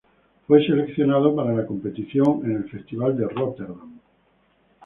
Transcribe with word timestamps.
Fue 0.47 0.65
seleccionado 0.65 1.35
para 1.35 1.53
la 1.53 1.63
competición 1.67 2.41
en 2.45 2.53
el 2.55 2.69
Festival 2.71 3.15
de 3.15 3.27
Rotterdam. 3.27 3.99